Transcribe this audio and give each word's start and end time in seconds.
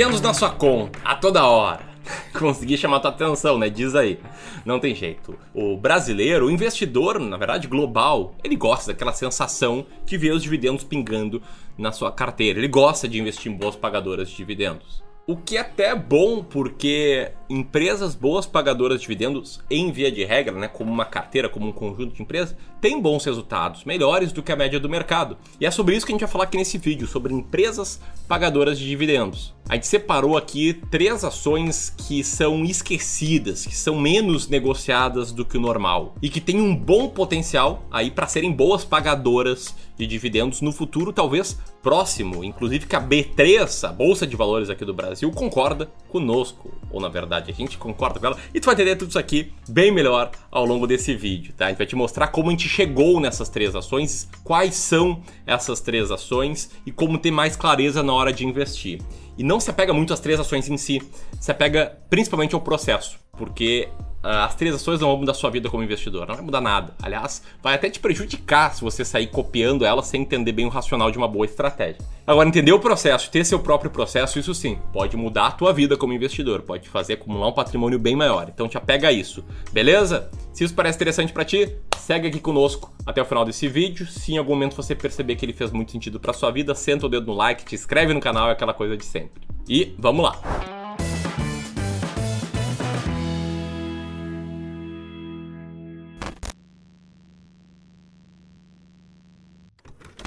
Dividendos 0.00 0.22
na 0.22 0.32
sua 0.32 0.48
conta, 0.48 0.98
a 1.04 1.14
toda 1.14 1.44
hora. 1.44 1.84
Consegui 2.32 2.78
chamar 2.78 3.00
tua 3.00 3.10
atenção, 3.10 3.58
né? 3.58 3.68
Diz 3.68 3.94
aí. 3.94 4.18
Não 4.64 4.80
tem 4.80 4.94
jeito. 4.94 5.38
O 5.52 5.76
brasileiro, 5.76 6.46
o 6.46 6.50
investidor, 6.50 7.20
na 7.20 7.36
verdade, 7.36 7.68
global, 7.68 8.34
ele 8.42 8.56
gosta 8.56 8.94
daquela 8.94 9.12
sensação 9.12 9.84
de 10.06 10.16
ver 10.16 10.32
os 10.32 10.42
dividendos 10.42 10.84
pingando 10.84 11.42
na 11.76 11.92
sua 11.92 12.10
carteira. 12.10 12.58
Ele 12.58 12.66
gosta 12.66 13.06
de 13.06 13.20
investir 13.20 13.52
em 13.52 13.54
boas 13.54 13.76
pagadoras 13.76 14.30
de 14.30 14.36
dividendos. 14.36 15.04
O 15.26 15.36
que 15.36 15.58
é 15.58 15.60
até 15.60 15.94
bom, 15.94 16.42
porque 16.42 17.32
empresas 17.50 18.14
boas 18.14 18.46
pagadoras 18.46 19.00
de 19.00 19.02
dividendos, 19.02 19.60
em 19.68 19.90
via 19.90 20.10
de 20.10 20.24
regra, 20.24 20.54
né, 20.54 20.68
como 20.68 20.90
uma 20.90 21.04
carteira, 21.04 21.48
como 21.48 21.66
um 21.66 21.72
conjunto 21.72 22.14
de 22.14 22.22
empresas, 22.22 22.56
têm 22.80 23.00
bons 23.00 23.24
resultados, 23.24 23.84
melhores 23.84 24.30
do 24.32 24.42
que 24.42 24.52
a 24.52 24.56
média 24.56 24.78
do 24.78 24.88
mercado. 24.88 25.36
E 25.60 25.66
é 25.66 25.70
sobre 25.70 25.96
isso 25.96 26.06
que 26.06 26.12
a 26.12 26.14
gente 26.14 26.20
vai 26.20 26.30
falar 26.30 26.44
aqui 26.44 26.56
nesse 26.56 26.78
vídeo, 26.78 27.08
sobre 27.08 27.34
empresas 27.34 28.00
pagadoras 28.28 28.78
de 28.78 28.86
dividendos. 28.86 29.52
A 29.68 29.74
gente 29.74 29.86
separou 29.86 30.36
aqui 30.36 30.74
três 30.90 31.24
ações 31.24 31.90
que 31.90 32.24
são 32.24 32.64
esquecidas, 32.64 33.66
que 33.66 33.76
são 33.76 34.00
menos 34.00 34.48
negociadas 34.48 35.30
do 35.30 35.44
que 35.44 35.56
o 35.56 35.60
normal 35.60 36.16
e 36.20 36.28
que 36.28 36.40
têm 36.40 36.60
um 36.60 36.74
bom 36.74 37.08
potencial 37.08 37.84
aí 37.90 38.10
para 38.10 38.26
serem 38.26 38.50
boas 38.50 38.84
pagadoras 38.84 39.74
de 39.96 40.06
dividendos 40.06 40.60
no 40.60 40.72
futuro, 40.72 41.12
talvez 41.12 41.56
próximo, 41.82 42.42
inclusive 42.42 42.86
que 42.86 42.96
a 42.96 43.00
B3, 43.00 43.88
a 43.88 43.92
Bolsa 43.92 44.26
de 44.26 44.34
Valores 44.34 44.70
aqui 44.70 44.84
do 44.84 44.92
Brasil, 44.92 45.30
concorda 45.30 45.88
conosco, 46.08 46.72
ou 46.90 47.00
na 47.00 47.08
verdade 47.08 47.39
a 47.48 47.54
gente 47.54 47.78
concorda 47.78 48.18
com 48.18 48.26
ela, 48.26 48.38
e 48.52 48.60
tu 48.60 48.66
vai 48.66 48.74
entender 48.74 48.96
tudo 48.96 49.10
isso 49.10 49.18
aqui 49.18 49.52
bem 49.68 49.90
melhor 49.92 50.30
ao 50.50 50.64
longo 50.64 50.86
desse 50.86 51.14
vídeo, 51.14 51.54
tá? 51.56 51.66
A 51.66 51.68
gente 51.68 51.78
vai 51.78 51.86
te 51.86 51.96
mostrar 51.96 52.28
como 52.28 52.48
a 52.48 52.50
gente 52.50 52.68
chegou 52.68 53.20
nessas 53.20 53.48
três 53.48 53.74
ações, 53.74 54.28
quais 54.42 54.74
são 54.74 55.22
essas 55.46 55.80
três 55.80 56.10
ações 56.10 56.70
e 56.84 56.90
como 56.90 57.18
ter 57.18 57.30
mais 57.30 57.56
clareza 57.56 58.02
na 58.02 58.12
hora 58.12 58.32
de 58.32 58.46
investir. 58.46 59.00
E 59.40 59.42
não 59.42 59.58
se 59.58 59.70
apega 59.70 59.90
muito 59.94 60.12
às 60.12 60.20
três 60.20 60.38
ações 60.38 60.68
em 60.68 60.76
si, 60.76 61.00
se 61.40 61.50
apega 61.50 61.96
principalmente 62.10 62.54
ao 62.54 62.60
processo, 62.60 63.18
porque 63.38 63.88
uh, 64.22 64.44
as 64.44 64.54
três 64.54 64.74
ações 64.74 65.00
não 65.00 65.08
vão 65.08 65.16
mudar 65.16 65.32
sua 65.32 65.48
vida 65.48 65.70
como 65.70 65.82
investidor, 65.82 66.26
não 66.26 66.34
vai 66.34 66.44
mudar 66.44 66.60
nada. 66.60 66.92
Aliás, 67.00 67.42
vai 67.62 67.74
até 67.74 67.88
te 67.88 67.98
prejudicar 67.98 68.74
se 68.74 68.82
você 68.82 69.02
sair 69.02 69.28
copiando 69.28 69.86
ela 69.86 70.02
sem 70.02 70.20
entender 70.20 70.52
bem 70.52 70.66
o 70.66 70.68
racional 70.68 71.10
de 71.10 71.16
uma 71.16 71.26
boa 71.26 71.46
estratégia. 71.46 72.04
Agora, 72.26 72.46
entender 72.46 72.72
o 72.72 72.78
processo, 72.78 73.30
ter 73.30 73.46
seu 73.46 73.58
próprio 73.58 73.90
processo, 73.90 74.38
isso 74.38 74.54
sim, 74.54 74.78
pode 74.92 75.16
mudar 75.16 75.46
a 75.46 75.52
tua 75.52 75.72
vida 75.72 75.96
como 75.96 76.12
investidor, 76.12 76.60
pode 76.60 76.82
te 76.82 76.90
fazer 76.90 77.14
acumular 77.14 77.48
um 77.48 77.52
patrimônio 77.52 77.98
bem 77.98 78.14
maior. 78.14 78.46
Então 78.52 78.68
te 78.68 78.76
apega 78.76 79.08
a 79.08 79.12
isso, 79.12 79.42
beleza? 79.72 80.30
Se 80.52 80.64
isso 80.64 80.74
parece 80.74 80.96
interessante 80.96 81.32
para 81.32 81.46
ti, 81.46 81.78
segue 81.96 82.26
aqui 82.26 82.40
conosco 82.40 82.92
até 83.06 83.22
o 83.22 83.24
final 83.24 83.44
desse 83.44 83.68
vídeo. 83.68 84.04
Se 84.06 84.32
em 84.32 84.36
algum 84.36 84.50
momento 84.50 84.74
você 84.74 84.94
perceber 84.94 85.36
que 85.36 85.44
ele 85.44 85.52
fez 85.52 85.70
muito 85.70 85.92
sentido 85.92 86.18
para 86.18 86.32
sua 86.32 86.50
vida, 86.50 86.74
senta 86.74 87.06
o 87.06 87.08
dedo 87.08 87.26
no 87.26 87.34
like, 87.34 87.64
te 87.64 87.76
inscreve 87.76 88.12
no 88.12 88.20
canal, 88.20 88.48
é 88.48 88.52
aquela 88.52 88.74
coisa 88.74 88.96
de 88.96 89.04
sempre. 89.04 89.29
E 89.68 89.94
vamos 89.98 90.24
lá. 90.24 90.40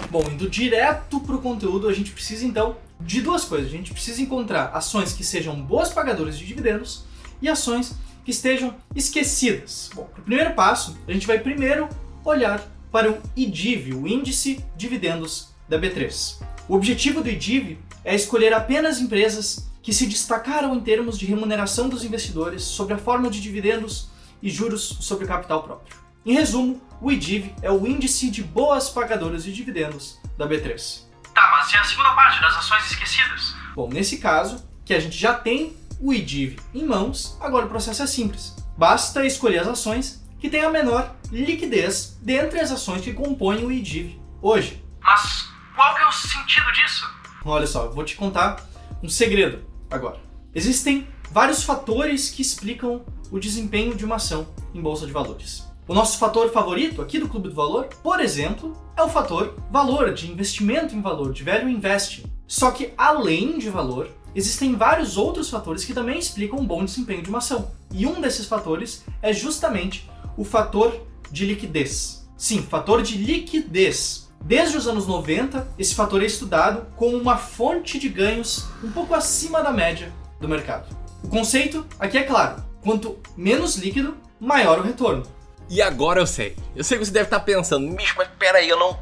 Bom, 0.10 0.30
indo 0.32 0.48
direto 0.48 1.20
para 1.22 1.36
o 1.36 1.42
conteúdo, 1.42 1.90
a 1.90 1.94
gente 1.94 2.12
precisa 2.12 2.46
então 2.46 2.78
de 3.02 3.20
duas 3.20 3.46
coisas. 3.46 3.68
A 3.68 3.72
gente 3.72 3.92
precisa 3.92 4.22
encontrar 4.22 4.66
ações 4.68 5.12
que 5.12 5.24
sejam 5.24 5.60
boas 5.60 5.92
pagadoras 5.92 6.38
de 6.38 6.46
dividendos 6.46 7.06
e 7.42 7.50
ações 7.50 7.96
que 8.24 8.30
estejam 8.30 8.76
esquecidas. 8.96 9.90
Bom, 9.96 10.08
o 10.18 10.22
primeiro 10.22 10.54
passo, 10.54 10.98
a 11.08 11.12
gente 11.12 11.26
vai 11.26 11.40
primeiro 11.40 11.90
olhar 12.24 12.64
para 12.92 13.12
o 13.12 13.20
IDIV, 13.36 13.96
o 13.96 14.08
Índice 14.08 14.64
Dividendos 14.78 15.50
da 15.68 15.80
B3. 15.80 16.53
O 16.68 16.76
objetivo 16.76 17.22
do 17.22 17.30
IDIV 17.30 17.78
é 18.06 18.16
escolher 18.16 18.54
apenas 18.54 19.00
empresas 19.00 19.70
que 19.82 19.92
se 19.92 20.06
destacaram 20.06 20.74
em 20.74 20.80
termos 20.80 21.20
de 21.20 21.26
remuneração 21.26 21.90
dos 21.90 22.06
investidores 22.06 22.64
sobre 22.64 22.94
a 22.94 22.98
forma 22.98 23.30
de 23.30 23.42
dividendos 23.42 24.10
e 24.42 24.50
juros 24.50 24.82
sobre 25.02 25.26
o 25.26 25.28
capital 25.28 25.62
próprio. 25.64 25.98
Em 26.26 26.34
resumo, 26.34 26.82
o 27.02 27.12
IDIV 27.12 27.54
é 27.62 27.70
o 27.70 27.86
índice 27.86 28.30
de 28.30 28.42
boas 28.42 28.90
pagadoras 28.90 29.44
de 29.44 29.52
dividendos 29.52 30.20
da 30.38 30.48
B3. 30.48 31.02
Tá, 31.36 31.52
mas 31.52 31.74
e 31.74 31.76
a 31.76 31.84
segunda 31.84 32.14
parte 32.14 32.40
das 32.40 32.56
ações 32.56 32.90
esquecidas? 32.90 33.54
Bom, 33.76 33.90
nesse 33.90 34.18
caso, 34.20 34.64
que 34.86 34.94
a 34.94 35.00
gente 35.02 35.18
já 35.18 35.34
tem 35.34 35.76
o 36.00 36.14
IDIV 36.14 36.60
em 36.74 36.86
mãos, 36.86 37.38
agora 37.42 37.66
o 37.66 37.70
processo 37.70 38.04
é 38.04 38.08
simples. 38.08 38.56
Basta 38.78 39.26
escolher 39.26 39.60
as 39.60 39.68
ações 39.68 40.24
que 40.40 40.50
têm 40.50 40.64
a 40.64 40.70
menor 40.70 41.14
liquidez 41.30 42.18
dentre 42.22 42.62
as 42.62 42.72
ações 42.72 43.02
que 43.02 43.12
compõem 43.12 43.66
o 43.66 43.72
IDIV 43.72 44.18
hoje. 44.42 44.82
Mas 45.02 45.53
qual 45.76 45.96
que 45.96 46.02
é 46.02 46.08
o 46.08 46.12
sentido 46.12 46.72
disso? 46.72 47.10
Olha 47.46 47.68
só, 47.68 47.86
eu 47.86 47.92
vou 47.92 48.04
te 48.04 48.16
contar 48.16 48.64
um 49.02 49.10
segredo 49.10 49.66
agora. 49.90 50.20
Existem 50.56 51.08
vários 51.32 51.64
fatores 51.64 52.30
que 52.30 52.42
explicam 52.42 53.04
o 53.32 53.40
desempenho 53.40 53.96
de 53.96 54.06
uma 54.06 54.16
ação 54.16 54.48
em 54.74 54.82
bolsa 54.82 55.06
de 55.06 55.12
valores. 55.12 55.68
O 55.88 55.94
nosso 55.94 56.18
fator 56.18 56.50
favorito 56.52 57.02
aqui 57.02 57.20
do 57.20 57.28
Clube 57.28 57.50
do 57.50 57.56
Valor, 57.56 57.88
por 58.02 58.20
exemplo, 58.22 58.78
é 58.96 59.04
o 59.04 59.10
fator 59.10 59.56
valor, 59.70 60.14
de 60.14 60.32
investimento 60.32 60.96
em 60.96 61.02
valor, 61.02 61.34
de 61.34 61.44
value 61.44 61.68
investing. 61.68 62.24
Só 62.48 62.72
que 62.72 62.94
além 62.98 63.58
de 63.58 63.70
valor, 63.70 64.10
existem 64.34 64.76
vários 64.76 65.18
outros 65.18 65.50
fatores 65.50 65.84
que 65.84 65.94
também 65.94 66.18
explicam 66.18 66.60
um 66.60 66.66
bom 66.66 66.86
desempenho 66.86 67.22
de 67.22 67.30
uma 67.30 67.40
ação. 67.40 67.72
E 67.92 68.06
um 68.06 68.22
desses 68.22 68.46
fatores 68.46 69.04
é 69.22 69.34
justamente 69.34 70.10
o 70.38 70.46
fator 70.46 71.06
de 71.30 71.46
liquidez. 71.46 72.30
Sim, 72.38 72.62
fator 72.62 73.02
de 73.02 73.18
liquidez. 73.18 74.23
Desde 74.44 74.76
os 74.76 74.88
anos 74.88 75.08
90, 75.08 75.70
esse 75.80 75.96
fator 75.96 76.22
é 76.22 76.26
estudado 76.26 76.86
como 76.98 77.16
uma 77.16 77.38
fonte 77.38 77.98
de 77.98 78.10
ganhos 78.10 78.66
um 78.84 78.92
pouco 78.92 79.16
acima 79.16 79.64
da 79.64 79.72
média 79.72 80.12
do 80.42 80.50
mercado. 80.50 80.94
O 81.24 81.30
conceito 81.30 81.86
aqui 81.98 82.18
é 82.18 82.24
claro: 82.24 82.62
quanto 82.84 83.18
menos 83.38 83.78
líquido, 83.78 84.18
maior 84.38 84.80
o 84.80 84.84
retorno. 84.84 85.24
E 85.70 85.82
agora 85.82 86.20
eu 86.20 86.28
sei. 86.28 86.58
Eu 86.76 86.84
sei 86.84 86.98
que 86.98 87.06
você 87.06 87.12
deve 87.12 87.28
estar 87.28 87.40
pensando, 87.40 87.96
bicho, 87.96 88.16
mas 88.18 88.28
peraí, 88.38 88.68
eu 88.68 88.78
não, 88.78 89.00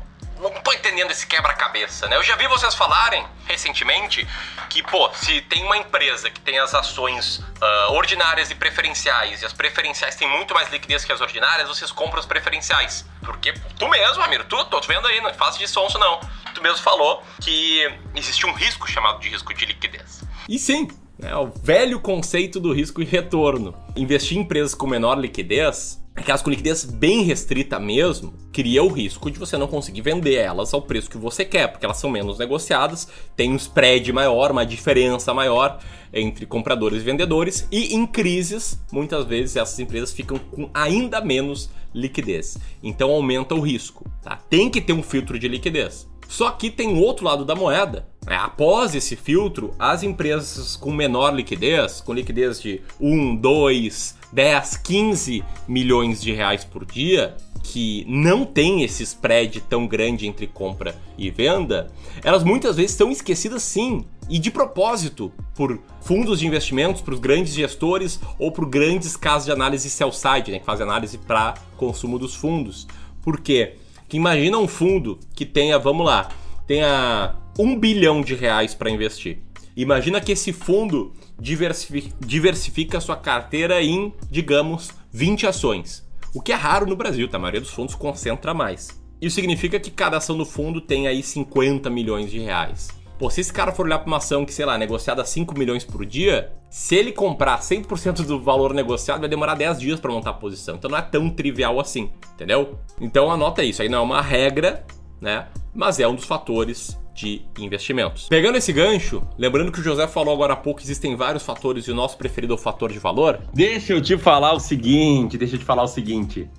entendendo 0.91 1.12
esse 1.12 1.25
quebra-cabeça, 1.25 2.07
né? 2.07 2.18
Eu 2.18 2.24
já 2.24 2.35
vi 2.35 2.47
vocês 2.47 2.75
falarem 2.75 3.25
recentemente 3.46 4.28
que, 4.69 4.84
pô, 4.84 5.09
se 5.13 5.41
tem 5.41 5.63
uma 5.63 5.78
empresa 5.78 6.29
que 6.29 6.40
tem 6.41 6.59
as 6.59 6.75
ações 6.75 7.38
uh, 7.40 7.94
ordinárias 7.94 8.52
e 8.52 8.56
preferenciais, 8.56 9.41
e 9.41 9.46
as 9.46 9.53
preferenciais 9.53 10.16
têm 10.16 10.30
muito 10.30 10.53
mais 10.53 10.69
liquidez 10.69 11.06
que 11.06 11.12
as 11.12 11.22
ordinárias, 11.22 11.69
vocês 11.69 11.91
compram 11.91 12.19
as 12.19 12.25
preferenciais. 12.25 13.06
Porque 13.24 13.53
tu 13.80 13.88
mesmo, 13.88 14.22
Ramiro, 14.22 14.44
tu, 14.44 14.63
tô 14.66 14.81
vendo 14.81 15.07
aí, 15.07 15.22
não 15.22 15.34
faz 15.34 15.57
de 15.57 15.68
sonso 15.68 15.97
não. 15.97 16.19
Tu 16.53 16.62
mesmo 16.62 16.80
falou 16.80 17.24
que 17.41 17.90
existe 18.13 18.46
um 18.46 18.53
risco 18.53 18.90
chamado 18.90 19.19
de 19.19 19.30
risco 19.30 19.53
de 19.53 19.66
liquidez. 19.66 20.24
E 20.50 20.59
sim, 20.59 20.90
é 21.22 21.35
o 21.35 21.47
velho 21.47 22.01
conceito 22.01 22.59
do 22.59 22.74
risco 22.74 23.01
e 23.01 23.06
retorno. 23.06 23.74
Investir 23.96 24.38
em 24.38 24.41
empresas 24.41 24.75
com 24.75 24.88
menor 24.88 25.18
liquidez 25.18 26.00
aquelas 26.16 26.41
com 26.41 26.49
liquidez 26.49 26.83
bem 26.83 27.23
restrita 27.23 27.79
mesmo, 27.79 28.33
cria 28.51 28.83
o 28.83 28.89
risco 28.89 29.31
de 29.31 29.39
você 29.39 29.57
não 29.57 29.67
conseguir 29.67 30.01
vender 30.01 30.35
elas 30.35 30.73
ao 30.73 30.81
preço 30.81 31.09
que 31.09 31.17
você 31.17 31.45
quer, 31.45 31.67
porque 31.67 31.85
elas 31.85 31.97
são 31.97 32.09
menos 32.09 32.38
negociadas, 32.38 33.07
tem 33.35 33.51
um 33.51 33.55
spread 33.55 34.11
maior, 34.11 34.51
uma 34.51 34.66
diferença 34.66 35.33
maior 35.33 35.79
entre 36.13 36.45
compradores 36.45 37.01
e 37.01 37.05
vendedores, 37.05 37.67
e 37.71 37.95
em 37.95 38.05
crises, 38.05 38.79
muitas 38.91 39.25
vezes 39.25 39.55
essas 39.55 39.79
empresas 39.79 40.11
ficam 40.11 40.38
com 40.38 40.69
ainda 40.73 41.21
menos 41.21 41.69
liquidez. 41.94 42.57
Então 42.83 43.11
aumenta 43.11 43.55
o 43.55 43.61
risco, 43.61 44.09
tá? 44.21 44.38
Tem 44.50 44.69
que 44.69 44.81
ter 44.81 44.94
um 44.94 45.03
filtro 45.03 45.39
de 45.39 45.47
liquidez. 45.47 46.09
Só 46.27 46.50
que 46.51 46.69
tem 46.69 46.94
o 46.94 47.01
outro 47.01 47.25
lado 47.25 47.44
da 47.44 47.55
moeda. 47.55 48.07
Né? 48.25 48.38
Após 48.38 48.95
esse 48.95 49.17
filtro, 49.17 49.73
as 49.77 50.01
empresas 50.01 50.77
com 50.77 50.89
menor 50.89 51.33
liquidez, 51.33 52.00
com 52.00 52.13
liquidez 52.13 52.61
de 52.61 52.81
1, 53.01 53.35
2, 53.35 54.16
10, 54.31 54.78
15 54.78 55.44
milhões 55.68 56.22
de 56.22 56.31
reais 56.31 56.63
por 56.63 56.86
dia, 56.86 57.36
que 57.63 58.06
não 58.07 58.44
tem 58.45 58.83
esse 58.83 59.04
spread 59.04 59.62
tão 59.62 59.88
grande 59.88 60.28
entre 60.28 60.48
compra 60.48 60.95
e 61.18 61.30
venda, 61.30 61.92
elas 62.24 62.44
muitas 62.44 62.75
vezes 62.75 62.95
são 62.95 63.12
esquecidas 63.12 63.63
sim, 63.63 64.06
e 64.30 64.39
de 64.39 64.50
propósito, 64.50 65.31
por 65.56 65.80
fundos 66.01 66.39
de 66.39 66.48
investimentos, 66.48 67.01
por 67.01 67.19
grandes 67.19 67.54
gestores 67.54 68.19
ou 68.39 68.51
por 68.51 68.66
grandes 68.66 69.16
casas 69.16 69.45
de 69.45 69.51
análise 69.51 69.89
sell-side, 69.89 70.51
né, 70.51 70.60
que 70.60 70.66
fazem 70.66 70.86
análise 70.86 71.18
para 71.18 71.54
consumo 71.77 72.18
dos 72.18 72.34
fundos. 72.36 72.88
Por 73.22 73.39
quê? 73.42 73.75
Imagina 74.12 74.57
um 74.57 74.68
fundo 74.68 75.19
que 75.34 75.45
tenha, 75.45 75.77
vamos 75.77 76.06
lá, 76.06 76.30
tenha 76.68 77.36
um 77.57 77.77
bilhão 77.77 78.22
de 78.22 78.36
reais 78.36 78.74
para 78.74 78.89
investir. 78.89 79.39
Imagina 79.75 80.19
que 80.19 80.34
esse 80.34 80.51
fundo 80.51 81.13
diversifica, 81.41 82.15
diversifica 82.19 83.01
sua 83.01 83.17
carteira 83.17 83.81
em, 83.81 84.13
digamos, 84.29 84.91
20 85.11 85.47
ações. 85.47 86.07
O 86.35 86.41
que 86.41 86.51
é 86.51 86.55
raro 86.55 86.85
no 86.85 86.95
Brasil, 86.95 87.27
tá? 87.27 87.38
A 87.38 87.39
maioria 87.39 87.59
dos 87.59 87.71
fundos 87.71 87.95
concentra 87.95 88.53
mais. 88.53 89.01
Isso 89.19 89.35
significa 89.35 89.79
que 89.79 89.89
cada 89.89 90.17
ação 90.17 90.38
do 90.38 90.45
fundo 90.45 90.79
tem 90.79 91.07
aí 91.07 91.23
50 91.23 91.89
milhões 91.89 92.29
de 92.29 92.39
reais. 92.39 92.89
Pô, 93.17 93.29
se 93.29 93.41
esse 93.41 93.51
cara 93.51 93.71
for 93.71 93.85
olhar 93.85 93.99
para 93.99 94.07
uma 94.07 94.17
ação 94.17 94.45
que, 94.45 94.53
sei 94.53 94.65
lá, 94.65 94.75
é 94.75 94.77
negociada 94.77 95.21
a 95.21 95.25
5 95.25 95.57
milhões 95.57 95.83
por 95.83 96.05
dia, 96.05 96.53
se 96.69 96.95
ele 96.95 97.11
comprar 97.11 97.59
100% 97.59 98.23
do 98.23 98.39
valor 98.41 98.73
negociado, 98.73 99.19
vai 99.19 99.29
demorar 99.29 99.55
10 99.55 99.79
dias 99.79 99.99
para 99.99 100.11
montar 100.11 100.31
a 100.31 100.33
posição. 100.33 100.75
Então 100.75 100.89
não 100.89 100.97
é 100.97 101.01
tão 101.01 101.29
trivial 101.29 101.79
assim, 101.79 102.11
entendeu? 102.33 102.79
Então 102.99 103.31
anota 103.31 103.63
isso. 103.63 103.81
Aí 103.81 103.89
não 103.89 103.99
é 103.99 104.01
uma 104.01 104.21
regra, 104.21 104.85
né? 105.19 105.47
Mas 105.73 105.99
é 105.99 106.07
um 106.07 106.15
dos 106.15 106.25
fatores 106.25 106.97
de 107.13 107.42
investimentos. 107.60 108.28
Pegando 108.28 108.58
esse 108.58 108.72
gancho, 108.72 109.22
lembrando 109.38 109.72
que 109.72 109.80
o 109.80 109.84
José 109.84 110.08
falou 110.08 110.34
agora 110.34 110.54
há 110.54 110.56
pouco, 110.56 110.81
existem 110.81 111.16
vários 111.16 111.44
fatores 111.44 111.86
e 111.86 111.92
o 111.92 111.96
nosso 111.96 112.18
preferido 112.18 112.54
é 112.54 112.56
o 112.56 112.60
fator 112.60 112.92
de 112.92 113.00
valor. 113.00 113.40
Deixa 113.54 113.94
eu 113.94 114.02
te 114.02 114.18
falar 114.18 114.54
o 114.54 114.60
seguinte, 114.60 115.38
deixa 115.38 115.56
eu 115.56 115.60
te 115.60 115.66
falar 115.66 115.84
o 115.84 115.88
seguinte. 115.88 116.50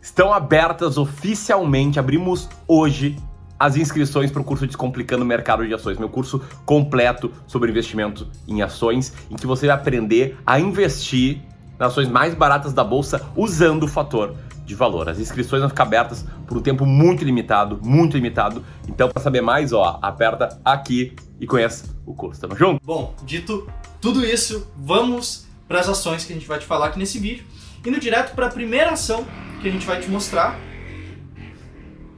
Estão 0.00 0.32
abertas 0.32 0.98
oficialmente, 0.98 1.98
abrimos 1.98 2.48
hoje 2.68 3.16
as 3.58 3.76
inscrições 3.76 4.30
para 4.30 4.40
o 4.40 4.44
curso 4.44 4.66
Descomplicando 4.66 5.24
o 5.24 5.26
Mercado 5.26 5.66
de 5.66 5.74
Ações, 5.74 5.98
meu 5.98 6.08
curso 6.08 6.40
completo 6.64 7.32
sobre 7.46 7.70
investimento 7.70 8.28
em 8.46 8.62
ações, 8.62 9.12
em 9.30 9.36
que 9.36 9.46
você 9.46 9.66
vai 9.66 9.76
aprender 9.76 10.36
a 10.46 10.60
investir 10.60 11.40
nas 11.78 11.92
ações 11.92 12.08
mais 12.08 12.34
baratas 12.34 12.72
da 12.72 12.84
bolsa 12.84 13.26
usando 13.34 13.84
o 13.84 13.88
fator 13.88 14.36
de 14.66 14.74
valor. 14.74 15.08
As 15.08 15.18
inscrições 15.18 15.60
vão 15.60 15.68
ficar 15.70 15.84
abertas 15.84 16.26
por 16.46 16.58
um 16.58 16.60
tempo 16.60 16.84
muito 16.84 17.24
limitado, 17.24 17.78
muito 17.82 18.16
limitado. 18.16 18.64
Então, 18.88 19.08
para 19.08 19.22
saber 19.22 19.40
mais, 19.40 19.72
ó, 19.72 19.98
aperta 20.02 20.60
aqui 20.64 21.14
e 21.40 21.46
conheça 21.46 21.86
o 22.04 22.12
curso. 22.12 22.40
Tamo 22.40 22.56
junto? 22.56 22.84
Bom, 22.84 23.14
dito 23.22 23.70
tudo 24.00 24.24
isso, 24.24 24.66
vamos 24.76 25.46
para 25.68 25.80
as 25.80 25.88
ações 25.88 26.24
que 26.24 26.32
a 26.32 26.36
gente 26.36 26.46
vai 26.46 26.58
te 26.58 26.66
falar 26.66 26.88
aqui 26.88 26.98
nesse 26.98 27.18
vídeo. 27.18 27.46
Indo 27.84 28.00
direto 28.00 28.34
para 28.34 28.46
a 28.46 28.50
primeira 28.50 28.90
ação 28.90 29.24
que 29.62 29.68
a 29.68 29.70
gente 29.70 29.86
vai 29.86 30.00
te 30.00 30.10
mostrar, 30.10 30.58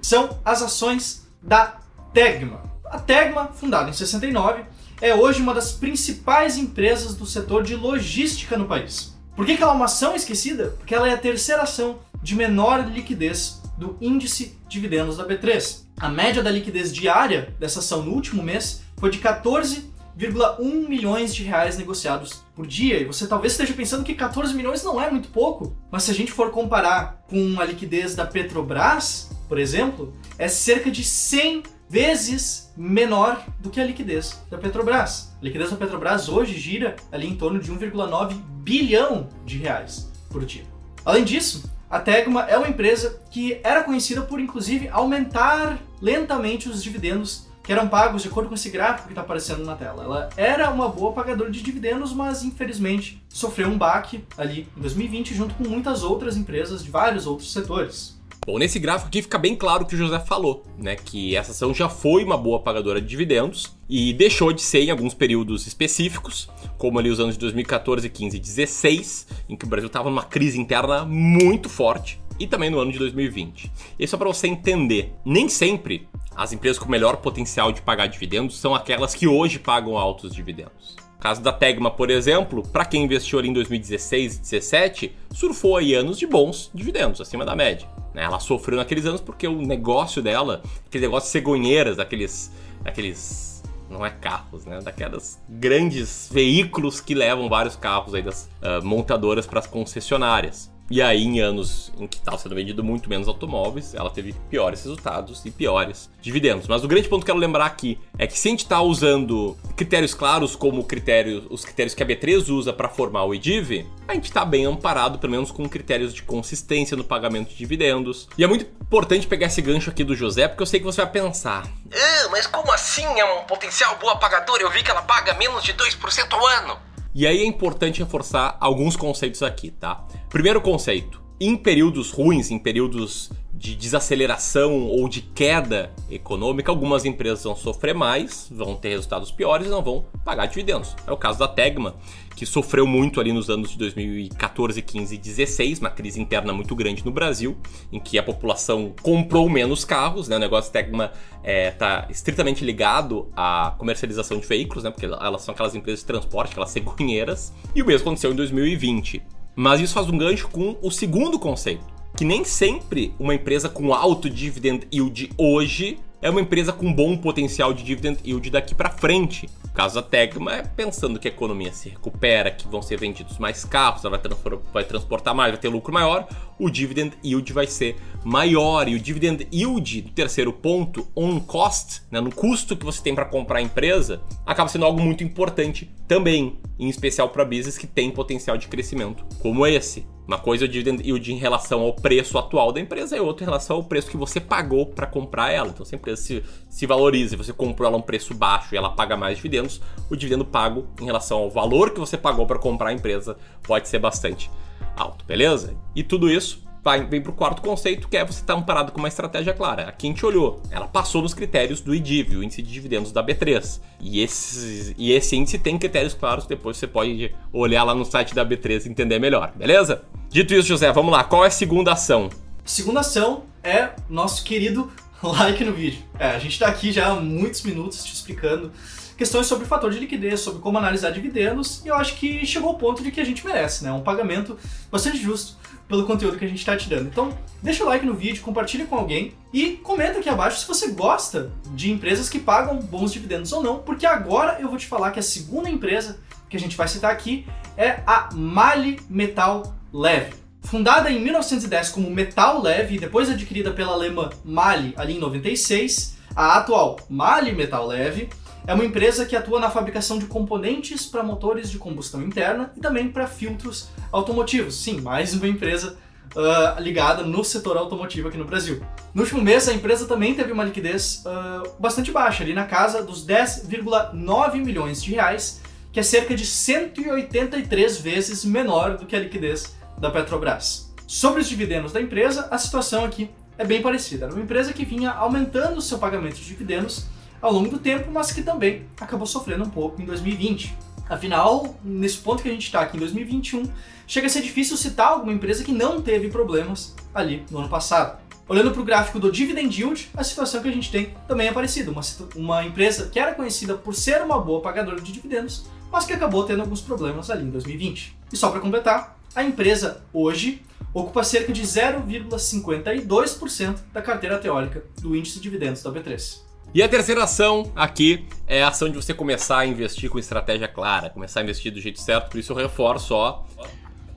são 0.00 0.38
as 0.42 0.62
ações 0.62 1.28
da 1.42 1.78
Tegma. 2.14 2.62
A 2.86 2.98
Tegma, 2.98 3.48
fundada 3.48 3.90
em 3.90 3.92
69, 3.92 4.62
é 5.00 5.14
hoje 5.14 5.42
uma 5.42 5.52
das 5.52 5.72
principais 5.72 6.56
empresas 6.56 7.14
do 7.14 7.26
setor 7.26 7.62
de 7.62 7.76
logística 7.76 8.56
no 8.56 8.64
país. 8.64 9.14
Por 9.36 9.44
que, 9.44 9.56
que 9.56 9.62
ela 9.62 9.72
é 9.72 9.76
uma 9.76 9.84
ação 9.84 10.16
esquecida? 10.16 10.74
Porque 10.78 10.94
ela 10.94 11.08
é 11.08 11.12
a 11.12 11.18
terceira 11.18 11.62
ação 11.62 11.98
de 12.22 12.34
menor 12.34 12.90
liquidez 12.90 13.62
do 13.76 13.96
índice 14.00 14.58
dividendos 14.68 15.16
da 15.16 15.26
B3. 15.26 15.84
A 15.98 16.08
média 16.08 16.42
da 16.42 16.50
liquidez 16.50 16.92
diária 16.92 17.54
dessa 17.58 17.78
ação 17.78 18.02
no 18.02 18.12
último 18.12 18.42
mês 18.42 18.82
foi 18.96 19.10
de 19.10 19.18
14,1 19.18 20.88
milhões 20.88 21.34
de 21.34 21.44
reais 21.44 21.78
negociados 21.78 22.42
por 22.54 22.66
dia. 22.66 23.00
E 23.00 23.04
você 23.04 23.26
talvez 23.26 23.52
esteja 23.52 23.72
pensando 23.72 24.04
que 24.04 24.14
14 24.14 24.54
milhões 24.54 24.82
não 24.82 25.00
é 25.00 25.10
muito 25.10 25.28
pouco, 25.28 25.76
mas 25.90 26.02
se 26.02 26.10
a 26.10 26.14
gente 26.14 26.32
for 26.32 26.50
comparar 26.50 27.24
com 27.28 27.60
a 27.60 27.64
liquidez 27.64 28.14
da 28.14 28.26
Petrobras, 28.26 29.30
por 29.48 29.58
exemplo, 29.58 30.12
é 30.36 30.48
cerca 30.48 30.90
de 30.90 31.04
100 31.04 31.62
vezes 31.88 32.70
menor 32.76 33.42
do 33.60 33.70
que 33.70 33.80
a 33.80 33.84
liquidez 33.84 34.42
da 34.50 34.58
Petrobras. 34.58 35.32
A 35.40 35.44
liquidez 35.44 35.70
da 35.70 35.76
Petrobras 35.76 36.28
hoje 36.28 36.58
gira 36.58 36.96
ali 37.10 37.26
em 37.26 37.34
torno 37.34 37.58
de 37.58 37.72
1,9 37.72 38.34
bilhão 38.62 39.28
de 39.46 39.56
reais 39.56 40.10
por 40.28 40.44
dia. 40.44 40.64
Além 41.04 41.24
disso, 41.24 41.70
a 41.90 41.98
Tegma 41.98 42.42
é 42.42 42.56
uma 42.56 42.68
empresa 42.68 43.20
que 43.30 43.60
era 43.64 43.82
conhecida 43.82 44.20
por, 44.22 44.40
inclusive, 44.40 44.88
aumentar 44.88 45.78
lentamente 46.02 46.68
os 46.68 46.82
dividendos 46.82 47.48
que 47.62 47.72
eram 47.72 47.88
pagos 47.88 48.22
de 48.22 48.28
acordo 48.28 48.48
com 48.48 48.54
esse 48.54 48.70
gráfico 48.70 49.08
que 49.08 49.12
está 49.12 49.20
aparecendo 49.20 49.64
na 49.64 49.74
tela. 49.74 50.02
Ela 50.02 50.30
era 50.36 50.70
uma 50.70 50.88
boa 50.88 51.12
pagadora 51.12 51.50
de 51.50 51.62
dividendos, 51.62 52.14
mas 52.14 52.42
infelizmente 52.42 53.22
sofreu 53.28 53.68
um 53.68 53.76
baque 53.76 54.24
ali 54.36 54.66
em 54.76 54.80
2020 54.80 55.34
junto 55.34 55.54
com 55.54 55.64
muitas 55.64 56.02
outras 56.02 56.36
empresas 56.36 56.82
de 56.82 56.90
vários 56.90 57.26
outros 57.26 57.52
setores. 57.52 58.17
Bom, 58.48 58.56
nesse 58.56 58.78
gráfico 58.78 59.08
aqui 59.08 59.20
fica 59.20 59.36
bem 59.36 59.54
claro 59.54 59.82
o 59.82 59.86
que 59.86 59.94
o 59.94 59.98
José 59.98 60.18
falou, 60.20 60.64
né? 60.78 60.96
Que 60.96 61.36
essa 61.36 61.50
ação 61.50 61.74
já 61.74 61.86
foi 61.86 62.24
uma 62.24 62.34
boa 62.34 62.58
pagadora 62.58 62.98
de 62.98 63.06
dividendos 63.06 63.76
e 63.86 64.10
deixou 64.14 64.54
de 64.54 64.62
ser 64.62 64.84
em 64.84 64.90
alguns 64.90 65.12
períodos 65.12 65.66
específicos, 65.66 66.48
como 66.78 66.98
ali 66.98 67.10
os 67.10 67.20
anos 67.20 67.34
de 67.34 67.40
2014, 67.40 68.08
15 68.08 68.36
e 68.38 68.40
16, 68.40 69.26
em 69.50 69.54
que 69.54 69.66
o 69.66 69.68
Brasil 69.68 69.88
estava 69.88 70.08
numa 70.08 70.24
crise 70.24 70.58
interna 70.58 71.04
muito 71.04 71.68
forte, 71.68 72.18
e 72.40 72.46
também 72.46 72.70
no 72.70 72.80
ano 72.80 72.90
de 72.90 72.98
2020. 72.98 73.70
E 73.98 74.06
só 74.06 74.16
para 74.16 74.28
você 74.28 74.48
entender, 74.48 75.12
nem 75.26 75.46
sempre 75.46 76.08
as 76.34 76.50
empresas 76.50 76.78
com 76.78 76.88
melhor 76.88 77.18
potencial 77.18 77.70
de 77.70 77.82
pagar 77.82 78.06
dividendos 78.06 78.56
são 78.58 78.74
aquelas 78.74 79.14
que 79.14 79.28
hoje 79.28 79.58
pagam 79.58 79.98
altos 79.98 80.34
dividendos. 80.34 80.96
Caso 81.20 81.42
da 81.42 81.52
Tegma, 81.52 81.90
por 81.90 82.08
exemplo, 82.08 82.62
para 82.62 82.86
quem 82.86 83.04
investiu 83.04 83.38
ali 83.38 83.50
em 83.50 83.52
2016 83.52 84.36
e 84.36 84.38
2017, 84.38 85.12
surfou 85.34 85.76
aí 85.76 85.92
anos 85.92 86.18
de 86.18 86.26
bons 86.26 86.70
dividendos, 86.72 87.20
acima 87.20 87.44
da 87.44 87.54
média. 87.54 87.86
Né? 88.14 88.22
Ela 88.22 88.38
sofreu 88.38 88.78
naqueles 88.78 89.06
anos 89.06 89.20
porque 89.20 89.46
o 89.46 89.60
negócio 89.60 90.22
dela, 90.22 90.62
aquele 90.86 91.06
negócio 91.06 91.28
de 91.28 91.32
cegonheiras, 91.32 91.96
daqueles, 91.96 92.52
daqueles 92.82 93.62
não 93.88 94.04
é 94.04 94.10
carros, 94.10 94.64
né? 94.66 94.80
Daquelas 94.80 95.40
grandes 95.48 96.28
veículos 96.30 97.00
que 97.00 97.14
levam 97.14 97.48
vários 97.48 97.76
carros 97.76 98.14
aí 98.14 98.22
das 98.22 98.48
uh, 98.62 98.84
montadoras 98.84 99.46
para 99.46 99.60
as 99.60 99.66
concessionárias. 99.66 100.70
E 100.90 101.02
aí, 101.02 101.22
em 101.22 101.40
anos 101.40 101.92
em 101.98 102.06
que 102.06 102.16
estava 102.16 102.38
sendo 102.38 102.54
vendido 102.54 102.82
muito 102.82 103.10
menos 103.10 103.28
automóveis, 103.28 103.94
ela 103.94 104.08
teve 104.08 104.32
piores 104.48 104.82
resultados 104.82 105.44
e 105.44 105.50
piores 105.50 106.08
dividendos. 106.20 106.66
Mas 106.66 106.82
o 106.82 106.88
grande 106.88 107.08
ponto 107.08 107.24
que 107.24 107.30
eu 107.30 107.34
quero 107.34 107.38
lembrar 107.38 107.66
aqui 107.66 107.98
é 108.16 108.26
que 108.26 108.38
se 108.38 108.48
a 108.48 108.50
gente 108.50 108.64
está 108.64 108.80
usando 108.80 109.56
critérios 109.76 110.14
claros 110.14 110.56
como 110.56 110.82
critério, 110.84 111.46
os 111.50 111.64
critérios 111.64 111.94
que 111.94 112.02
a 112.02 112.06
B3 112.06 112.48
usa 112.48 112.72
para 112.72 112.88
formar 112.88 113.24
o 113.24 113.34
EDIV, 113.34 113.86
a 114.06 114.14
gente 114.14 114.24
está 114.24 114.44
bem 114.44 114.64
amparado, 114.64 115.18
pelo 115.18 115.32
menos 115.32 115.50
com 115.50 115.68
critérios 115.68 116.14
de 116.14 116.22
consistência 116.22 116.96
no 116.96 117.04
pagamento 117.04 117.50
de 117.50 117.56
dividendos. 117.56 118.28
E 118.38 118.44
é 118.44 118.46
muito 118.46 118.64
importante 118.64 119.26
pegar 119.26 119.48
esse 119.48 119.60
gancho 119.60 119.90
aqui 119.90 120.02
do 120.02 120.16
José, 120.16 120.48
porque 120.48 120.62
eu 120.62 120.66
sei 120.66 120.80
que 120.80 120.86
você 120.86 121.02
vai 121.02 121.10
pensar: 121.10 121.66
ah, 121.92 122.28
mas 122.30 122.46
como 122.46 122.72
assim 122.72 123.04
é 123.04 123.24
um 123.24 123.44
potencial 123.44 123.96
boa 123.98 124.16
pagador? 124.16 124.58
Eu 124.60 124.70
vi 124.70 124.82
que 124.82 124.90
ela 124.90 125.02
paga 125.02 125.34
menos 125.34 125.62
de 125.62 125.74
2% 125.74 126.32
ao 126.32 126.46
ano. 126.46 126.87
E 127.14 127.26
aí 127.26 127.38
é 127.38 127.46
importante 127.46 128.00
reforçar 128.00 128.56
alguns 128.60 128.96
conceitos 128.96 129.42
aqui, 129.42 129.70
tá? 129.70 130.06
Primeiro 130.28 130.60
conceito: 130.60 131.22
em 131.40 131.56
períodos 131.56 132.10
ruins, 132.10 132.50
em 132.50 132.58
períodos 132.58 133.30
de 133.58 133.74
desaceleração 133.74 134.86
ou 134.86 135.08
de 135.08 135.20
queda 135.20 135.90
econômica, 136.08 136.70
algumas 136.70 137.04
empresas 137.04 137.42
vão 137.42 137.56
sofrer 137.56 137.92
mais, 137.92 138.46
vão 138.50 138.76
ter 138.76 138.90
resultados 138.90 139.32
piores 139.32 139.66
e 139.66 139.70
não 139.70 139.82
vão 139.82 140.06
pagar 140.24 140.46
dividendos. 140.46 140.94
É 141.04 141.10
o 141.10 141.16
caso 141.16 141.40
da 141.40 141.48
Tegma, 141.48 141.96
que 142.36 142.46
sofreu 142.46 142.86
muito 142.86 143.20
ali 143.20 143.32
nos 143.32 143.50
anos 143.50 143.72
de 143.72 143.78
2014, 143.78 144.80
15 144.80 145.12
e 145.12 145.18
16, 145.18 145.80
uma 145.80 145.90
crise 145.90 146.20
interna 146.20 146.52
muito 146.52 146.76
grande 146.76 147.04
no 147.04 147.10
Brasil, 147.10 147.56
em 147.90 147.98
que 147.98 148.16
a 148.16 148.22
população 148.22 148.94
comprou 149.02 149.50
menos 149.50 149.84
carros, 149.84 150.28
né? 150.28 150.36
O 150.36 150.38
negócio 150.38 150.70
Tegma 150.70 151.10
está 151.38 151.42
é, 151.42 151.70
tá 151.72 152.06
estritamente 152.08 152.64
ligado 152.64 153.28
à 153.36 153.74
comercialização 153.76 154.38
de 154.38 154.46
veículos, 154.46 154.84
né? 154.84 154.90
Porque 154.92 155.06
elas 155.06 155.42
são 155.42 155.52
aquelas 155.52 155.74
empresas 155.74 156.00
de 156.00 156.06
transporte, 156.06 156.52
aquelas 156.52 156.70
cegonheiras. 156.70 157.52
E 157.74 157.82
o 157.82 157.86
mesmo 157.86 158.02
aconteceu 158.02 158.30
em 158.30 158.36
2020. 158.36 159.20
Mas 159.56 159.80
isso 159.80 159.94
faz 159.94 160.08
um 160.08 160.16
gancho 160.16 160.46
com 160.46 160.78
o 160.80 160.88
segundo 160.88 161.36
conceito, 161.40 161.84
que 162.18 162.24
nem 162.24 162.42
sempre 162.42 163.14
uma 163.16 163.32
empresa 163.32 163.68
com 163.68 163.94
alto 163.94 164.28
dividend 164.28 164.88
yield 164.92 165.30
hoje 165.38 166.00
é 166.20 166.28
uma 166.28 166.40
empresa 166.40 166.72
com 166.72 166.92
bom 166.92 167.16
potencial 167.16 167.72
de 167.72 167.84
dividend 167.84 168.18
yield 168.26 168.50
daqui 168.50 168.74
para 168.74 168.90
frente. 168.90 169.48
Caso 169.78 169.94
da 169.94 170.02
Tegma 170.02 170.56
é 170.56 170.62
pensando 170.62 171.20
que 171.20 171.28
a 171.28 171.30
economia 171.30 171.72
se 171.72 171.88
recupera, 171.88 172.50
que 172.50 172.66
vão 172.66 172.82
ser 172.82 172.98
vendidos 172.98 173.38
mais 173.38 173.64
carros, 173.64 174.04
ela 174.04 174.18
vai, 174.18 174.58
vai 174.72 174.82
transportar 174.82 175.32
mais, 175.32 175.52
vai 175.52 175.60
ter 175.60 175.68
lucro 175.68 175.94
maior, 175.94 176.26
o 176.58 176.68
dividend 176.68 177.12
yield 177.24 177.52
vai 177.52 177.68
ser 177.68 177.94
maior. 178.24 178.88
E 178.88 178.96
o 178.96 178.98
dividend 178.98 179.46
yield, 179.52 180.02
terceiro 180.16 180.52
ponto, 180.52 181.06
on 181.14 181.38
cost, 181.38 182.02
né, 182.10 182.20
no 182.20 182.34
custo 182.34 182.76
que 182.76 182.84
você 182.84 183.00
tem 183.00 183.14
para 183.14 183.24
comprar 183.24 183.60
a 183.60 183.62
empresa, 183.62 184.20
acaba 184.44 184.68
sendo 184.68 184.84
algo 184.84 185.00
muito 185.00 185.22
importante 185.22 185.88
também, 186.08 186.58
em 186.76 186.88
especial 186.88 187.28
para 187.28 187.44
business 187.44 187.78
que 187.78 187.86
tem 187.86 188.10
potencial 188.10 188.58
de 188.58 188.66
crescimento, 188.66 189.24
como 189.38 189.64
esse. 189.64 190.04
Uma 190.28 190.38
coisa 190.38 190.64
é 190.64 190.66
o 190.66 190.68
dividend 190.68 191.02
yield 191.02 191.32
em 191.32 191.38
relação 191.38 191.80
ao 191.80 191.94
preço 191.94 192.36
atual 192.36 192.70
da 192.70 192.78
empresa 192.78 193.16
e 193.16 193.20
outra 193.20 193.44
em 193.44 193.46
relação 193.46 193.76
ao 193.76 193.84
preço 193.84 194.10
que 194.10 194.16
você 194.16 194.38
pagou 194.38 194.84
para 194.84 195.06
comprar 195.06 195.50
ela. 195.50 195.68
Então, 195.68 195.86
se 195.86 195.94
a 195.94 195.96
empresa 195.98 196.20
se, 196.20 196.44
se 196.68 196.86
valoriza 196.86 197.34
e 197.34 197.38
você 197.38 197.52
comprou 197.52 197.86
ela 197.86 197.96
a 197.96 197.98
um 197.98 198.02
preço 198.02 198.34
baixo 198.34 198.74
e 198.74 198.78
ela 198.78 198.90
paga 198.90 199.16
mais 199.16 199.36
dividendos, 199.36 199.80
o 200.10 200.16
dividendo 200.16 200.44
pago 200.44 200.86
em 201.00 201.04
relação 201.04 201.38
ao 201.38 201.50
valor 201.50 201.90
que 201.90 202.00
você 202.00 202.16
pagou 202.16 202.46
para 202.46 202.58
comprar 202.58 202.90
a 202.90 202.92
empresa 202.92 203.36
pode 203.62 203.88
ser 203.88 203.98
bastante 203.98 204.50
alto, 204.96 205.24
beleza? 205.24 205.74
E 205.94 206.02
tudo 206.02 206.30
isso 206.30 206.66
vai, 206.82 207.04
vem 207.04 207.20
para 207.20 207.30
o 207.30 207.34
quarto 207.34 207.62
conceito, 207.62 208.08
que 208.08 208.16
é 208.16 208.24
você 208.24 208.40
estar 208.40 208.54
tá 208.54 208.60
amparado 208.60 208.92
com 208.92 208.98
uma 208.98 209.08
estratégia 209.08 209.52
clara. 209.52 209.94
A 209.94 210.06
gente 210.06 210.24
olhou, 210.24 210.62
ela 210.70 210.86
passou 210.86 211.22
nos 211.22 211.34
critérios 211.34 211.80
do 211.80 211.94
IDIV, 211.94 212.36
o 212.36 212.42
índice 212.42 212.62
de 212.62 212.72
dividendos 212.72 213.12
da 213.12 213.22
B3. 213.22 213.80
E 214.00 214.20
esse, 214.20 214.94
e 214.96 215.12
esse 215.12 215.36
índice 215.36 215.58
tem 215.58 215.78
critérios 215.78 216.14
claros, 216.14 216.46
depois 216.46 216.76
você 216.76 216.86
pode 216.86 217.34
olhar 217.52 217.84
lá 217.84 217.94
no 217.94 218.04
site 218.04 218.34
da 218.34 218.44
B3 218.44 218.86
e 218.86 218.88
entender 218.88 219.18
melhor, 219.18 219.52
beleza? 219.54 220.02
Dito 220.30 220.54
isso, 220.54 220.68
José, 220.68 220.92
vamos 220.92 221.12
lá. 221.12 221.24
Qual 221.24 221.44
é 221.44 221.48
a 221.48 221.50
segunda 221.50 221.92
ação? 221.92 222.28
Segunda 222.64 223.00
ação 223.00 223.44
é 223.62 223.90
nosso 224.08 224.44
querido 224.44 224.90
like 225.22 225.64
no 225.64 225.72
vídeo. 225.72 226.02
É, 226.18 226.28
a 226.28 226.38
gente 226.38 226.52
está 226.52 226.68
aqui 226.68 226.92
já 226.92 227.08
há 227.08 227.14
muitos 227.14 227.62
minutos 227.62 228.04
te 228.04 228.12
explicando 228.12 228.72
questões 229.16 229.46
sobre 229.46 229.64
o 229.64 229.66
fator 229.66 229.90
de 229.90 229.98
liquidez, 229.98 230.40
sobre 230.40 230.60
como 230.60 230.78
analisar 230.78 231.10
dividendos, 231.10 231.84
e 231.84 231.88
eu 231.88 231.96
acho 231.96 232.14
que 232.14 232.46
chegou 232.46 232.68
ao 232.68 232.76
ponto 232.76 233.02
de 233.02 233.10
que 233.10 233.20
a 233.20 233.24
gente 233.24 233.44
merece, 233.44 233.82
né? 233.82 233.90
Um 233.90 234.00
pagamento 234.00 234.56
bastante 234.92 235.18
justo 235.18 235.56
pelo 235.88 236.06
conteúdo 236.06 236.38
que 236.38 236.44
a 236.44 236.48
gente 236.48 236.58
está 236.58 236.76
te 236.76 236.88
dando. 236.88 237.08
Então, 237.08 237.36
deixa 237.60 237.82
o 237.82 237.88
like 237.88 238.06
no 238.06 238.14
vídeo, 238.14 238.42
compartilha 238.42 238.86
com 238.86 238.94
alguém 238.94 239.34
e 239.52 239.72
comenta 239.82 240.20
aqui 240.20 240.28
abaixo 240.28 240.60
se 240.60 240.68
você 240.68 240.92
gosta 240.92 241.50
de 241.72 241.90
empresas 241.90 242.28
que 242.28 242.38
pagam 242.38 242.78
bons 242.78 243.12
dividendos 243.12 243.52
ou 243.52 243.60
não, 243.60 243.78
porque 243.78 244.06
agora 244.06 244.58
eu 244.60 244.68
vou 244.68 244.78
te 244.78 244.86
falar 244.86 245.10
que 245.10 245.18
a 245.18 245.22
segunda 245.22 245.68
empresa 245.68 246.20
que 246.48 246.56
a 246.56 246.60
gente 246.60 246.76
vai 246.76 246.86
citar 246.86 247.10
aqui 247.10 247.44
é 247.76 248.00
a 248.06 248.28
Mali 248.32 249.00
Metal 249.08 249.74
Leve. 249.92 250.47
Fundada 250.62 251.10
em 251.10 251.20
1910 251.20 251.88
como 251.90 252.10
Metal 252.10 252.60
Leve 252.60 252.96
e 252.96 252.98
depois 252.98 253.30
adquirida 253.30 253.70
pela 253.70 253.92
alemã 253.92 254.30
Mali 254.44 254.92
ali 254.96 255.16
em 255.16 255.18
96, 255.18 256.16
A 256.36 256.58
atual 256.58 256.98
Mali 257.08 257.52
Metal 257.52 257.86
Leve 257.86 258.28
é 258.66 258.74
uma 258.74 258.84
empresa 258.84 259.24
que 259.24 259.34
atua 259.34 259.58
na 259.58 259.70
fabricação 259.70 260.18
de 260.18 260.26
componentes 260.26 261.06
para 261.06 261.22
motores 261.22 261.70
de 261.70 261.78
combustão 261.78 262.22
interna 262.22 262.70
e 262.76 262.80
também 262.80 263.08
para 263.08 263.26
filtros 263.26 263.88
automotivos. 264.12 264.82
Sim, 264.82 265.00
mais 265.00 265.32
uma 265.32 265.48
empresa 265.48 265.96
uh, 266.36 266.80
ligada 266.82 267.22
no 267.22 267.42
setor 267.42 267.78
automotivo 267.78 268.28
aqui 268.28 268.36
no 268.36 268.44
Brasil. 268.44 268.82
No 269.14 269.22
último 269.22 269.40
mês, 269.40 269.68
a 269.68 269.72
empresa 269.72 270.06
também 270.06 270.34
teve 270.34 270.52
uma 270.52 270.64
liquidez 270.64 271.24
uh, 271.24 271.80
bastante 271.80 272.12
baixa, 272.12 272.42
ali 272.44 272.52
na 272.52 272.66
casa 272.66 273.02
dos 273.02 273.26
10,9 273.26 274.62
milhões 274.62 275.02
de 275.02 275.12
reais, 275.12 275.62
que 275.90 275.98
é 275.98 276.02
cerca 276.02 276.34
de 276.34 276.44
183 276.44 277.98
vezes 277.98 278.44
menor 278.44 278.98
do 278.98 279.06
que 279.06 279.16
a 279.16 279.20
liquidez 279.20 279.77
da 279.98 280.10
Petrobras. 280.10 280.94
Sobre 281.06 281.40
os 281.40 281.48
dividendos 281.48 281.92
da 281.92 282.00
empresa, 282.00 282.48
a 282.50 282.58
situação 282.58 283.04
aqui 283.04 283.30
é 283.56 283.64
bem 283.64 283.82
parecida. 283.82 284.26
Era 284.26 284.34
uma 284.34 284.42
empresa 284.42 284.72
que 284.72 284.84
vinha 284.84 285.10
aumentando 285.10 285.78
o 285.78 285.82
seu 285.82 285.98
pagamento 285.98 286.36
de 286.36 286.44
dividendos 286.44 287.06
ao 287.40 287.52
longo 287.52 287.68
do 287.68 287.78
tempo, 287.78 288.10
mas 288.10 288.32
que 288.32 288.42
também 288.42 288.84
acabou 289.00 289.26
sofrendo 289.26 289.64
um 289.64 289.70
pouco 289.70 290.00
em 290.00 290.04
2020. 290.04 290.76
Afinal, 291.08 291.76
nesse 291.82 292.18
ponto 292.18 292.42
que 292.42 292.48
a 292.48 292.52
gente 292.52 292.66
está 292.66 292.80
aqui 292.80 292.96
em 292.96 293.00
2021, 293.00 293.64
chega 294.06 294.26
a 294.26 294.30
ser 294.30 294.42
difícil 294.42 294.76
citar 294.76 295.08
alguma 295.08 295.32
empresa 295.32 295.64
que 295.64 295.72
não 295.72 296.02
teve 296.02 296.28
problemas 296.28 296.94
ali 297.14 297.44
no 297.50 297.58
ano 297.58 297.68
passado. 297.68 298.18
Olhando 298.46 298.70
para 298.70 298.80
o 298.80 298.84
gráfico 298.84 299.18
do 299.18 299.30
Dividend 299.30 299.78
Yield, 299.78 300.10
a 300.16 300.24
situação 300.24 300.62
que 300.62 300.68
a 300.68 300.72
gente 300.72 300.90
tem 300.90 301.14
também 301.26 301.48
é 301.48 301.52
parecida. 301.52 301.90
Uma, 301.90 302.02
uma 302.34 302.64
empresa 302.64 303.08
que 303.08 303.18
era 303.18 303.34
conhecida 303.34 303.74
por 303.74 303.94
ser 303.94 304.22
uma 304.22 304.38
boa 304.38 304.60
pagadora 304.60 305.00
de 305.00 305.12
dividendos, 305.12 305.66
mas 305.90 306.04
que 306.04 306.12
acabou 306.12 306.44
tendo 306.44 306.60
alguns 306.60 306.80
problemas 306.80 307.30
ali 307.30 307.44
em 307.44 307.50
2020. 307.50 308.16
E 308.32 308.36
só 308.36 308.50
para 308.50 308.60
completar, 308.60 309.17
a 309.38 309.44
empresa 309.44 310.02
hoje 310.12 310.62
ocupa 310.92 311.22
cerca 311.22 311.52
de 311.52 311.62
0,52% 311.62 313.78
da 313.92 314.02
carteira 314.02 314.36
teórica 314.36 314.82
do 315.00 315.14
índice 315.14 315.36
de 315.36 315.42
dividendos 315.42 315.80
da 315.80 315.92
B3. 315.92 316.40
E 316.74 316.82
a 316.82 316.88
terceira 316.88 317.22
ação 317.22 317.70
aqui 317.76 318.26
é 318.48 318.64
a 318.64 318.68
ação 318.68 318.90
de 318.90 318.96
você 318.96 319.14
começar 319.14 319.58
a 319.58 319.66
investir 319.66 320.10
com 320.10 320.18
estratégia 320.18 320.66
clara, 320.66 321.08
começar 321.08 321.38
a 321.38 321.44
investir 321.44 321.72
do 321.72 321.80
jeito 321.80 322.00
certo, 322.00 322.30
por 322.30 322.38
isso 322.38 322.50
eu 322.50 322.56
reforço, 322.56 323.14
ó. 323.14 323.44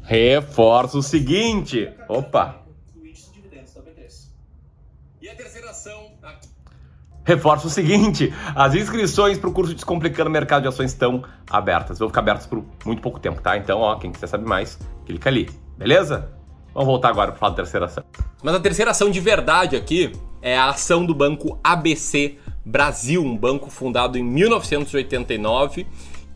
Reforço 0.01 0.97
o 0.97 1.03
seguinte. 1.03 1.87
Opa! 2.09 2.65
E 5.21 5.29
a 5.29 5.35
terceira 5.35 5.69
ação 5.69 6.13
aqui. 6.23 6.49
Reforço 7.23 7.67
o 7.67 7.69
seguinte: 7.69 8.33
as 8.55 8.75
inscrições 8.75 9.37
para 9.37 9.49
o 9.49 9.53
curso 9.53 9.73
Descomplicando 9.73 10.29
o 10.29 10.33
Mercado 10.33 10.63
de 10.63 10.67
Ações 10.67 10.91
estão 10.91 11.23
abertas. 11.49 11.99
Vão 11.99 12.07
ficar 12.07 12.21
abertas 12.21 12.45
por 12.45 12.63
muito 12.85 13.01
pouco 13.01 13.19
tempo, 13.19 13.41
tá? 13.41 13.57
Então, 13.57 13.79
ó, 13.79 13.95
quem 13.95 14.11
quiser 14.11 14.27
saber 14.27 14.47
mais, 14.47 14.79
clica 15.05 15.29
ali, 15.29 15.49
beleza? 15.77 16.29
Vamos 16.73 16.87
voltar 16.87 17.09
agora 17.09 17.31
para 17.31 17.39
falar 17.39 17.51
da 17.51 17.57
terceira 17.57 17.85
ação. 17.85 18.03
Mas 18.41 18.55
a 18.55 18.59
terceira 18.59 18.91
ação 18.91 19.11
de 19.11 19.19
verdade 19.19 19.75
aqui 19.75 20.13
é 20.41 20.57
a 20.57 20.69
ação 20.69 21.05
do 21.05 21.13
banco 21.13 21.59
ABC 21.63 22.37
Brasil, 22.63 23.23
um 23.23 23.35
banco 23.35 23.69
fundado 23.69 24.17
em 24.17 24.23
1989, 24.23 25.85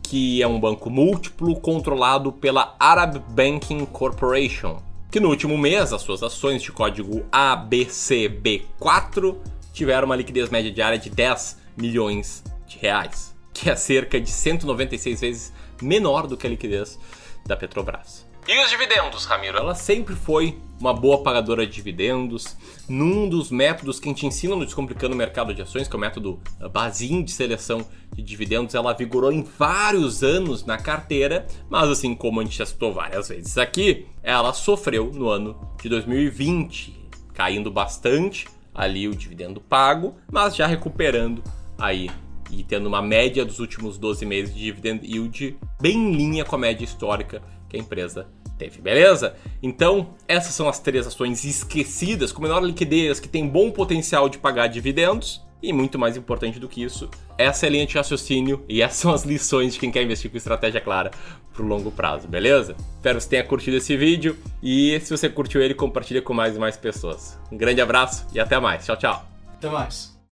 que 0.02 0.42
é 0.42 0.46
um 0.46 0.60
banco 0.60 0.90
múltiplo 0.90 1.58
controlado 1.58 2.30
pela 2.32 2.76
Arab 2.78 3.16
Banking 3.30 3.86
Corporation, 3.86 4.76
que 5.10 5.18
no 5.18 5.30
último 5.30 5.56
mês 5.56 5.90
as 5.92 6.02
suas 6.02 6.22
ações 6.22 6.62
de 6.62 6.70
código 6.70 7.24
ABCB4 7.32 9.36
tiveram 9.76 10.06
uma 10.06 10.16
liquidez 10.16 10.48
média 10.48 10.72
diária 10.72 10.98
de 10.98 11.10
10 11.10 11.58
milhões 11.76 12.42
de 12.66 12.78
reais, 12.78 13.36
que 13.52 13.68
é 13.68 13.76
cerca 13.76 14.18
de 14.18 14.30
196 14.30 15.20
vezes 15.20 15.52
menor 15.82 16.26
do 16.26 16.34
que 16.34 16.46
a 16.46 16.50
liquidez 16.50 16.98
da 17.44 17.54
Petrobras. 17.54 18.26
E 18.48 18.58
os 18.64 18.70
dividendos, 18.70 19.26
Ramiro? 19.26 19.58
Ela 19.58 19.74
sempre 19.74 20.14
foi 20.14 20.58
uma 20.80 20.94
boa 20.94 21.22
pagadora 21.22 21.66
de 21.66 21.72
dividendos. 21.72 22.56
Num 22.88 23.28
dos 23.28 23.50
métodos 23.50 24.00
que 24.00 24.08
a 24.08 24.12
gente 24.12 24.24
ensina 24.24 24.54
no 24.54 24.64
Descomplicando 24.64 25.14
o 25.14 25.16
Mercado 25.16 25.52
de 25.52 25.60
Ações, 25.60 25.88
que 25.88 25.94
é 25.94 25.98
o 25.98 26.00
método 26.00 26.40
Bazin 26.72 27.22
de 27.22 27.32
seleção 27.32 27.86
de 28.14 28.22
dividendos, 28.22 28.74
ela 28.74 28.94
vigorou 28.94 29.32
em 29.32 29.42
vários 29.42 30.22
anos 30.22 30.64
na 30.64 30.78
carteira, 30.78 31.46
mas 31.68 31.90
assim 31.90 32.14
como 32.14 32.40
a 32.40 32.44
gente 32.44 32.56
já 32.56 32.64
citou 32.64 32.94
várias 32.94 33.28
vezes 33.28 33.58
aqui, 33.58 34.06
ela 34.22 34.54
sofreu 34.54 35.10
no 35.12 35.28
ano 35.28 35.74
de 35.82 35.88
2020, 35.88 37.10
caindo 37.34 37.70
bastante 37.70 38.46
ali 38.76 39.08
o 39.08 39.14
dividendo 39.14 39.60
pago, 39.60 40.14
mas 40.30 40.54
já 40.54 40.66
recuperando 40.66 41.42
aí 41.78 42.10
e 42.50 42.62
tendo 42.62 42.86
uma 42.86 43.02
média 43.02 43.44
dos 43.44 43.58
últimos 43.58 43.98
12 43.98 44.24
meses 44.24 44.54
de 44.54 44.60
dividend 44.60 45.04
yield 45.04 45.58
bem 45.80 45.96
em 45.96 46.12
linha 46.12 46.44
com 46.44 46.54
a 46.54 46.58
média 46.58 46.84
histórica 46.84 47.42
que 47.68 47.76
a 47.76 47.80
empresa 47.80 48.28
teve, 48.56 48.80
beleza? 48.80 49.34
Então, 49.62 50.14
essas 50.28 50.54
são 50.54 50.68
as 50.68 50.78
três 50.78 51.06
ações 51.06 51.44
esquecidas, 51.44 52.32
com 52.32 52.42
menor 52.42 52.62
liquidez, 52.62 53.18
que 53.18 53.28
tem 53.28 53.48
bom 53.48 53.70
potencial 53.70 54.28
de 54.28 54.38
pagar 54.38 54.68
dividendos. 54.68 55.44
E 55.66 55.72
muito 55.72 55.98
mais 55.98 56.16
importante 56.16 56.60
do 56.60 56.68
que 56.68 56.80
isso, 56.80 57.10
essa 57.36 57.66
é 57.66 57.68
a 57.68 57.72
linha 57.72 57.84
de 57.84 57.96
raciocínio 57.96 58.64
e 58.68 58.80
essas 58.80 58.98
são 58.98 59.12
as 59.12 59.24
lições 59.24 59.74
de 59.74 59.80
quem 59.80 59.90
quer 59.90 60.00
investir 60.00 60.30
com 60.30 60.36
estratégia 60.36 60.80
clara 60.80 61.10
pro 61.52 61.66
longo 61.66 61.90
prazo, 61.90 62.28
beleza? 62.28 62.76
Espero 62.94 63.16
que 63.16 63.24
você 63.24 63.30
tenha 63.30 63.42
curtido 63.42 63.76
esse 63.76 63.96
vídeo 63.96 64.38
e 64.62 65.00
se 65.00 65.10
você 65.10 65.28
curtiu 65.28 65.60
ele, 65.60 65.74
compartilha 65.74 66.22
com 66.22 66.32
mais 66.32 66.54
e 66.54 66.60
mais 66.60 66.76
pessoas. 66.76 67.36
Um 67.50 67.56
grande 67.56 67.80
abraço 67.80 68.28
e 68.32 68.38
até 68.38 68.60
mais. 68.60 68.86
Tchau, 68.86 68.96
tchau. 68.96 69.26
Até 69.56 69.68
mais. 69.68 70.15